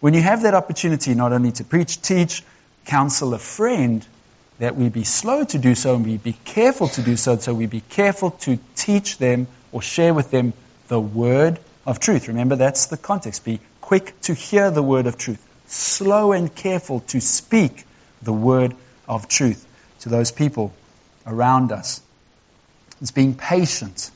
[0.00, 2.42] When you have that opportunity not only to preach, teach,
[2.86, 4.06] counsel a friend,
[4.58, 7.54] that we be slow to do so and we be careful to do so, so
[7.54, 10.52] we be careful to teach them or share with them
[10.88, 12.28] the word of truth.
[12.28, 13.44] Remember, that's the context.
[13.44, 17.84] Be quick to hear the word of truth, slow and careful to speak
[18.22, 18.74] the word
[19.08, 19.66] of truth
[20.00, 20.72] to those people
[21.26, 22.00] around us.
[23.00, 24.10] It's being patient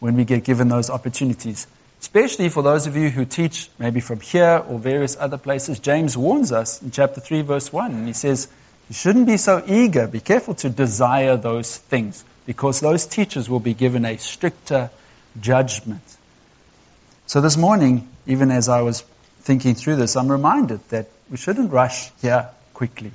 [0.00, 1.66] when we get given those opportunities.
[2.00, 5.78] Especially for those of you who teach maybe from here or various other places.
[5.78, 8.48] James warns us in chapter 3, verse 1, and he says,
[8.88, 10.06] You shouldn't be so eager.
[10.06, 14.90] Be careful to desire those things, because those teachers will be given a stricter
[15.40, 16.02] judgment.
[17.26, 19.02] So this morning, even as I was
[19.40, 23.12] thinking through this, I'm reminded that we shouldn't rush here quickly.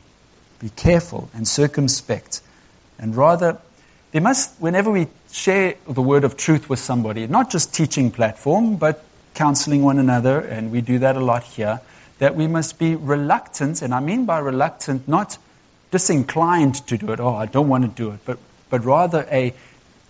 [0.60, 2.42] Be careful and circumspect,
[2.98, 3.60] and rather
[4.12, 8.78] there must, whenever we share the word of truth with somebody, not just teaching platform,
[8.78, 9.04] but
[9.36, 11.80] counseling one another, and we do that a lot here,
[12.18, 15.38] that we must be reluctant, and I mean by reluctant, not
[15.92, 18.38] disinclined to do it, oh, I don't want to do it, but,
[18.70, 19.54] but rather a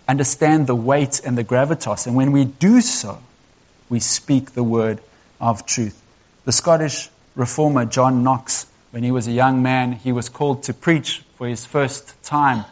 [0.07, 2.07] understand the weight and the gravitas.
[2.07, 3.19] And when we do so,
[3.89, 4.99] we speak the word
[5.39, 6.01] of truth.
[6.45, 10.73] The Scottish reformer John Knox, when he was a young man, he was called to
[10.73, 12.65] preach for his first time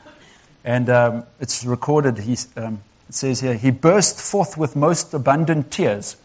[0.67, 5.71] and um, it's recorded, he, um, it says here, he burst forth with most abundant
[5.71, 6.17] tears.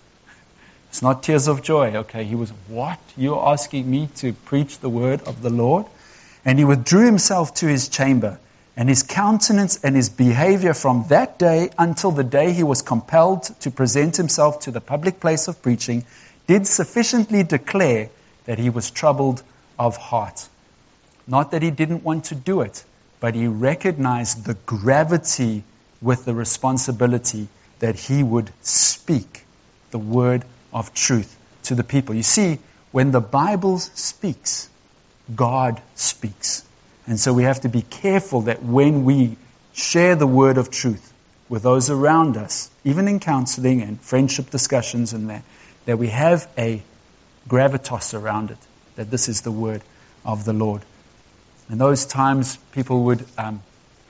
[0.88, 2.24] It's not tears of joy, okay?
[2.24, 2.98] He was, What?
[3.16, 5.86] You're asking me to preach the word of the Lord?
[6.44, 8.38] And he withdrew himself to his chamber.
[8.76, 13.44] And his countenance and his behavior from that day until the day he was compelled
[13.60, 16.04] to present himself to the public place of preaching
[16.46, 18.08] did sufficiently declare
[18.46, 19.42] that he was troubled
[19.78, 20.48] of heart.
[21.26, 22.82] Not that he didn't want to do it,
[23.20, 25.64] but he recognized the gravity
[26.00, 29.44] with the responsibility that he would speak
[29.90, 32.14] the word of truth to the people.
[32.14, 32.58] You see,
[32.90, 34.68] when the Bible speaks,
[35.34, 36.64] God speaks.
[37.06, 39.36] And so we have to be careful that when we
[39.72, 41.12] share the word of truth
[41.48, 45.42] with those around us, even in counseling and friendship discussions and that,
[45.86, 46.82] that we have a
[47.48, 48.58] gravitas around it,
[48.96, 49.82] that this is the word
[50.24, 50.82] of the Lord.
[51.70, 53.62] In those times, people would um,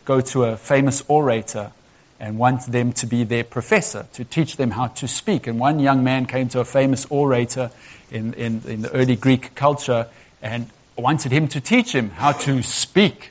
[0.05, 1.73] go to a famous orator
[2.21, 5.47] and want them to be their professor, to teach them how to speak.
[5.47, 7.71] And one young man came to a famous orator
[8.11, 10.09] in, in, in the early Greek culture
[10.41, 13.31] and wanted him to teach him how to speak.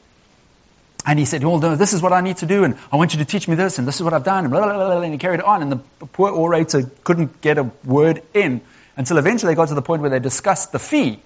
[1.06, 3.14] And he said, well, no, this is what I need to do, and I want
[3.14, 5.02] you to teach me this, and this is what I've done, and, blah, blah, blah,
[5.02, 8.62] and he carried on, and the poor orator couldn't get a word in
[8.96, 11.20] until eventually they got to the point where they discussed the fee.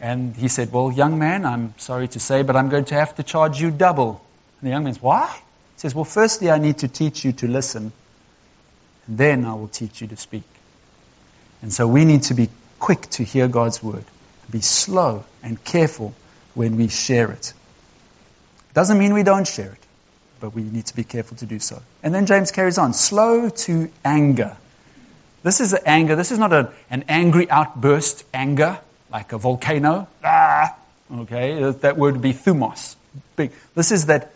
[0.00, 3.14] And he said, well, young man, I'm sorry to say, but I'm going to have
[3.16, 4.20] to charge you double.
[4.60, 5.32] And the young man says, why?
[5.32, 7.92] He says, well, firstly, I need to teach you to listen,
[9.06, 10.42] and then I will teach you to speak.
[11.62, 12.48] And so we need to be
[12.80, 14.04] quick to hear God's word,
[14.50, 16.14] be slow and careful
[16.54, 17.52] when we share it.
[18.74, 19.86] Doesn't mean we don't share it,
[20.40, 21.80] but we need to be careful to do so.
[22.02, 24.56] And then James carries on slow to anger.
[25.42, 26.16] This is anger.
[26.16, 28.78] This is not a, an angry outburst anger,
[29.10, 30.08] like a volcano.
[30.24, 30.76] Ah,
[31.20, 32.96] okay, that word would be thumos.
[33.36, 33.52] Big.
[33.74, 34.32] This is that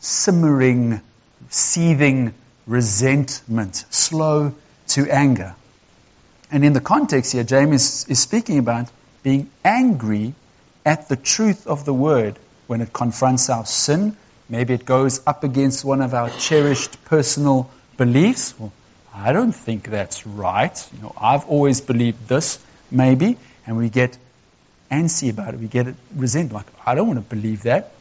[0.00, 1.00] simmering,
[1.48, 2.34] seething
[2.66, 4.54] resentment, slow
[4.88, 5.54] to anger.
[6.50, 8.88] And in the context here, James is, is speaking about
[9.22, 10.34] being angry
[10.84, 14.16] at the truth of the word when it confronts our sin.
[14.48, 18.54] Maybe it goes up against one of our cherished personal beliefs.
[18.58, 18.72] Well,
[19.14, 20.88] I don't think that's right.
[20.94, 22.58] You know, I've always believed this,
[22.90, 24.16] maybe, and we get
[24.90, 25.60] antsy about it.
[25.60, 27.92] We get resentful, Like, I don't want to believe that.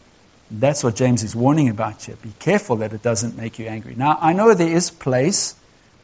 [0.49, 2.15] That's what James is warning about here.
[2.22, 3.95] Be careful that it doesn't make you angry.
[3.95, 5.55] Now, I know there is place,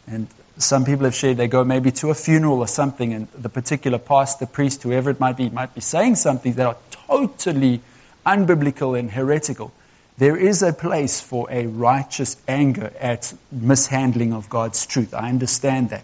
[0.08, 0.28] and
[0.58, 3.98] some people have shared they go maybe to a funeral or something, and the particular
[3.98, 6.78] pastor, priest, whoever it might be, might be saying something that are
[7.08, 7.82] totally
[8.26, 9.72] unbiblical and heretical.
[10.18, 15.14] There is a place for a righteous anger at mishandling of God's truth.
[15.14, 16.04] I understand that.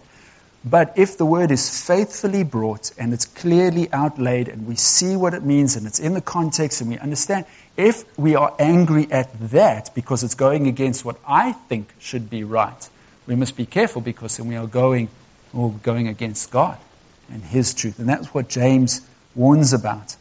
[0.64, 5.32] But if the word is faithfully brought and it's clearly outlaid and we see what
[5.32, 7.46] it means and it's in the context and we understand,
[7.78, 12.44] if we are angry at that because it's going against what I think should be
[12.44, 12.88] right,
[13.30, 15.08] we must be careful because then we are going,
[15.54, 16.76] or going against God
[17.30, 18.00] and His truth.
[18.00, 19.00] And that's what James
[19.36, 20.16] warns about.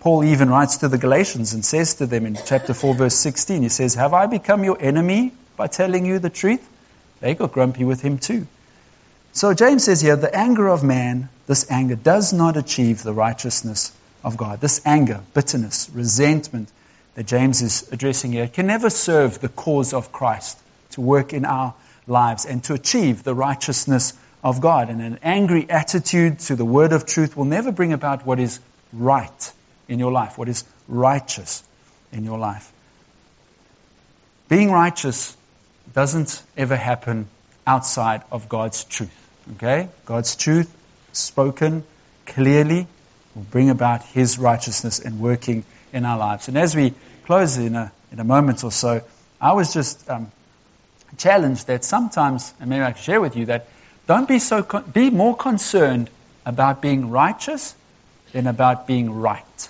[0.00, 3.62] Paul even writes to the Galatians and says to them in chapter 4, verse 16,
[3.62, 6.66] he says, Have I become your enemy by telling you the truth?
[7.20, 8.46] They got grumpy with him too.
[9.32, 13.90] So James says here, the anger of man, this anger does not achieve the righteousness
[14.22, 14.60] of God.
[14.60, 16.68] This anger, bitterness, resentment
[17.14, 20.58] that James is addressing here can never serve the cause of Christ
[20.90, 21.74] to work in our
[22.10, 24.90] lives and to achieve the righteousness of God.
[24.90, 28.60] And an angry attitude to the word of truth will never bring about what is
[28.92, 29.52] right
[29.88, 31.62] in your life, what is righteous
[32.12, 32.70] in your life.
[34.48, 35.36] Being righteous
[35.94, 37.28] doesn't ever happen
[37.66, 39.14] outside of God's truth.
[39.56, 39.88] Okay?
[40.04, 40.74] God's truth,
[41.12, 41.84] spoken
[42.26, 42.86] clearly,
[43.34, 46.48] will bring about His righteousness and working in our lives.
[46.48, 46.94] And as we
[47.26, 49.02] close in a, in a moment or so,
[49.40, 50.32] I was just um,
[51.18, 53.68] challenged that sometimes, and maybe I can share with you that
[54.06, 56.10] don't be so con- be more concerned
[56.44, 57.74] about being righteous
[58.32, 59.68] than about being right.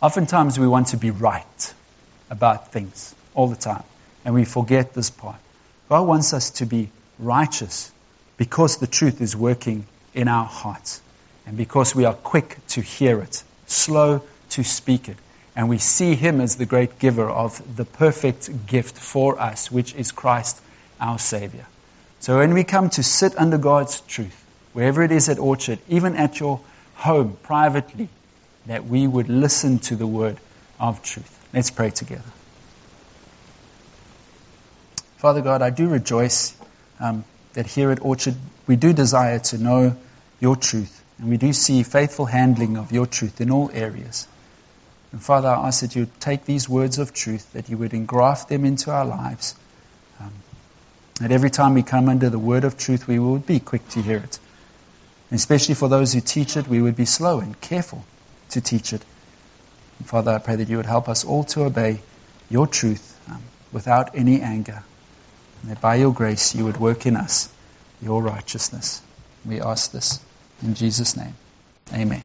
[0.00, 1.74] Oftentimes we want to be right
[2.30, 3.82] about things all the time,
[4.24, 5.36] and we forget this part.
[5.88, 7.90] God wants us to be righteous
[8.36, 11.00] because the truth is working in our hearts,
[11.46, 15.16] and because we are quick to hear it, slow to speak it,
[15.58, 19.92] and we see Him as the great giver of the perfect gift for us, which
[19.92, 20.62] is Christ
[21.00, 21.66] our Savior.
[22.20, 26.14] So when we come to sit under God's truth, wherever it is at Orchard, even
[26.14, 26.60] at your
[26.94, 28.08] home, privately,
[28.66, 30.36] that we would listen to the word
[30.78, 31.48] of truth.
[31.52, 32.30] Let's pray together.
[35.16, 36.56] Father God, I do rejoice
[37.00, 38.36] um, that here at Orchard
[38.68, 39.96] we do desire to know
[40.38, 44.28] your truth, and we do see faithful handling of your truth in all areas.
[45.12, 48.48] And Father, I ask that you take these words of truth, that you would engraft
[48.48, 49.54] them into our lives.
[50.20, 50.32] Um,
[51.20, 54.02] that every time we come under the word of truth, we would be quick to
[54.02, 54.38] hear it.
[55.30, 58.04] And especially for those who teach it, we would be slow and careful
[58.50, 59.02] to teach it.
[59.98, 62.00] And Father, I pray that you would help us all to obey
[62.50, 63.42] your truth um,
[63.72, 64.82] without any anger.
[65.62, 67.48] And that by your grace you would work in us
[68.00, 69.02] your righteousness.
[69.44, 70.20] We ask this
[70.62, 71.34] in Jesus' name.
[71.92, 72.22] Amen.